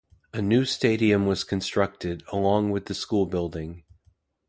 A 0.33 0.41
new 0.41 0.65
stadium 0.65 1.27
was 1.27 1.43
constructed 1.43 2.23
along 2.33 2.71
with 2.71 2.87
the 2.87 2.95
school 2.95 3.27
building. 3.27 3.83